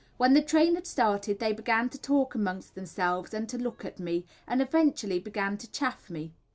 [0.17, 3.99] When the train had started they began to talk amongst themselves, and to look at
[3.99, 6.33] me, and eventually began to chaff me.